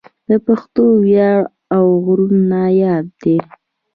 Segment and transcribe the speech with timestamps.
[0.29, 1.39] د پښتون وياړ
[1.75, 3.37] او غرور ناياب دی